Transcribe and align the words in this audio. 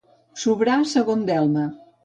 Sobrar 0.43 0.79
segon 0.95 1.23
delme. 1.31 1.71